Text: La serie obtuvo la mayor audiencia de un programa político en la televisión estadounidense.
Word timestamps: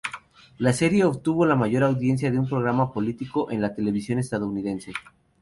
La 0.57 0.73
serie 0.73 1.03
obtuvo 1.05 1.45
la 1.45 1.55
mayor 1.55 1.83
audiencia 1.83 2.31
de 2.31 2.39
un 2.39 2.49
programa 2.49 2.91
político 2.91 3.51
en 3.51 3.61
la 3.61 3.75
televisión 3.75 4.17
estadounidense. 4.17 4.93